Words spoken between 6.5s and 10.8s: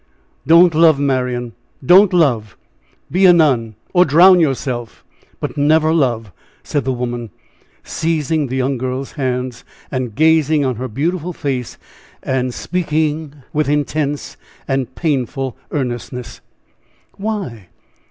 said the woman, seizing the young girl's hands, gazing on